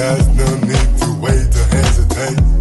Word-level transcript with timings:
There's 0.00 0.28
no 0.28 0.56
need 0.60 0.98
to 1.00 1.12
wait 1.20 1.54
or 1.54 1.76
hesitate. 1.76 2.59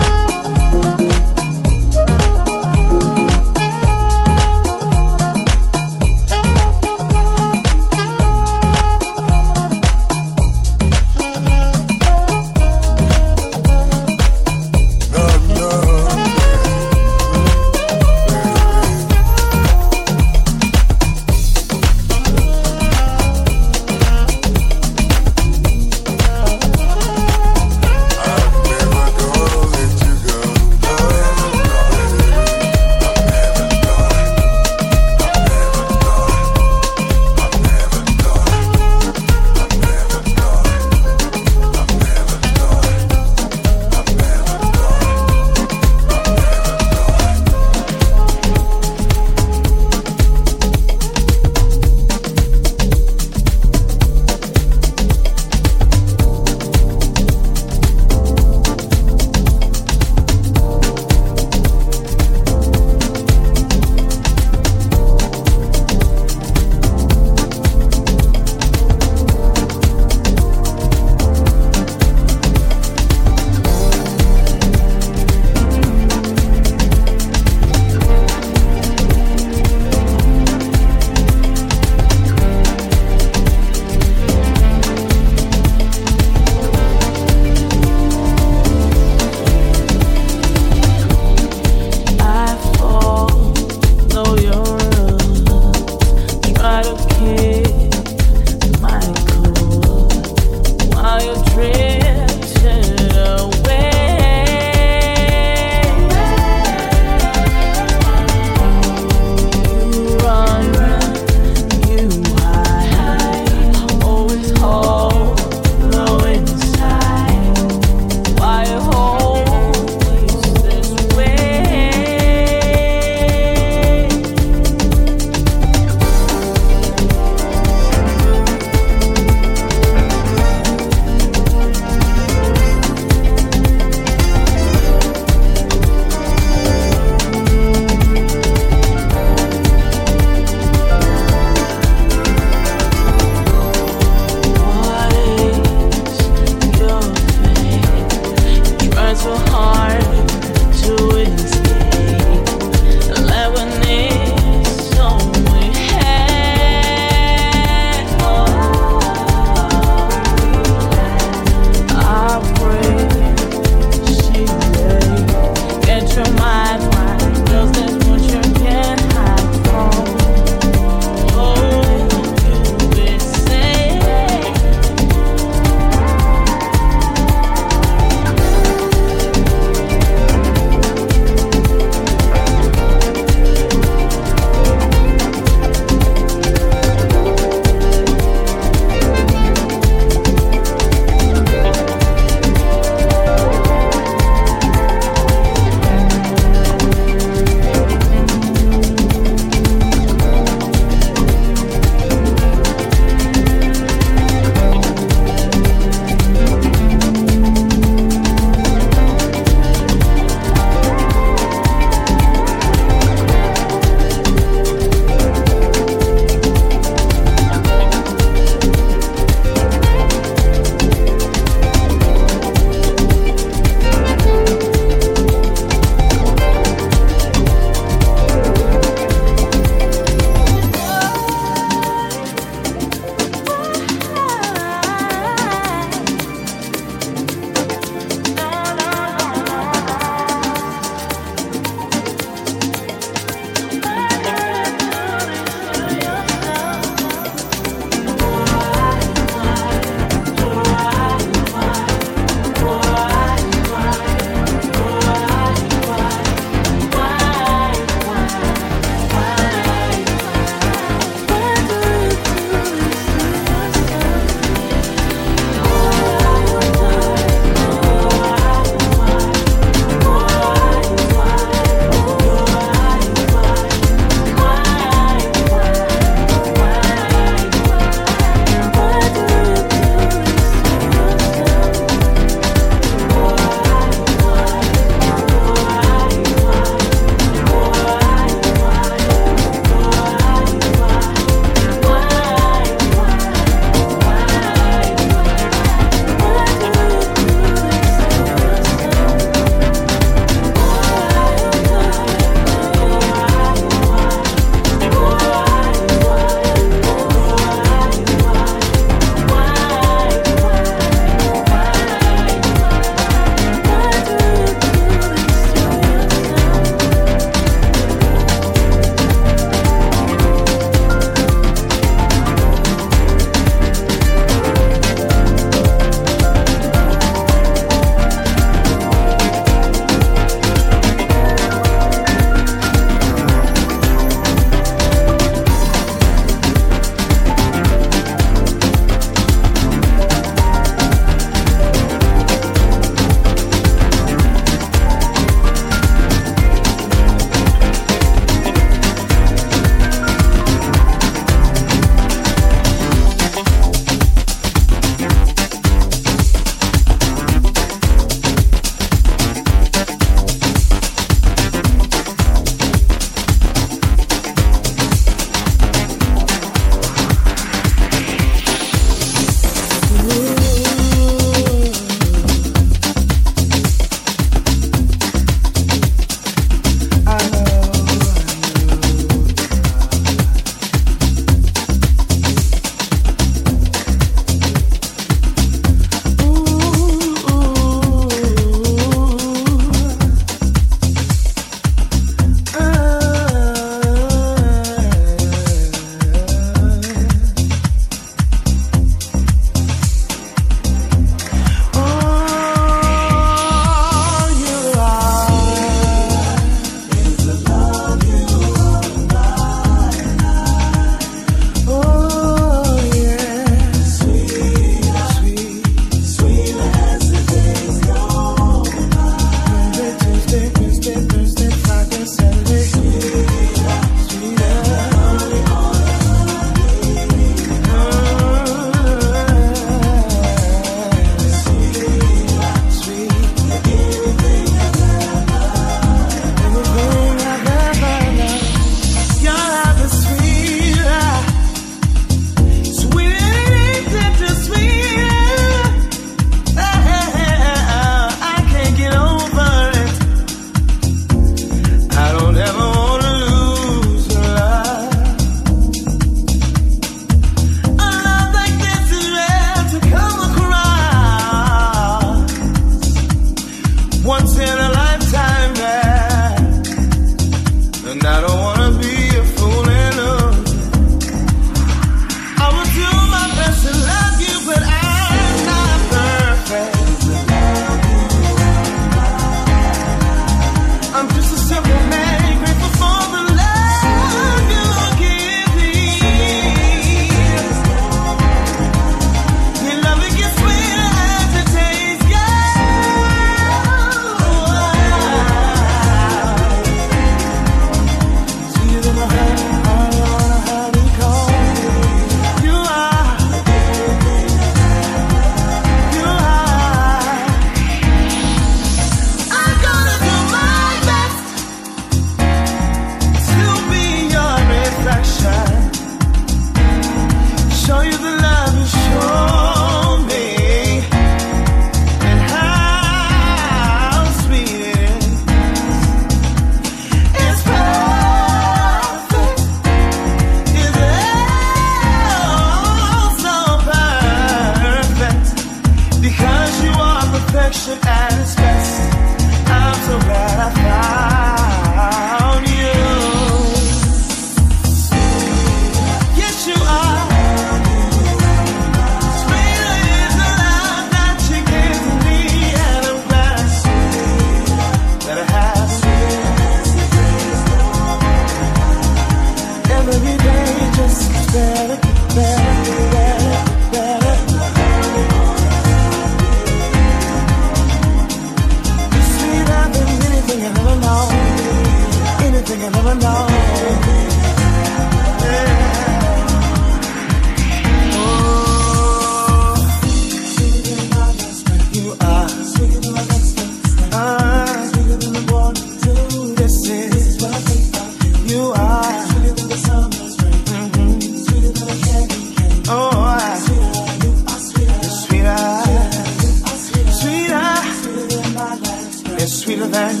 It's 599.22 599.42
sweeter 599.42 599.66
than 599.66 600.00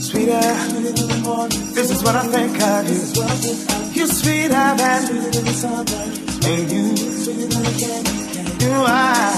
sweeter. 0.00 0.40
This 1.72 1.90
is 1.92 2.02
what 2.02 2.16
I 2.16 2.26
think 2.26 2.60
I 2.60 2.82
do. 2.82 2.94
You're 3.96 4.08
sweeter 4.08 4.48
than 4.48 5.02
and 6.50 6.72
you 6.72 6.86
You 8.58 8.72
are 8.72 9.32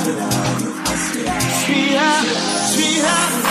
sweeter, 1.66 2.12
sweeter. 2.72 3.41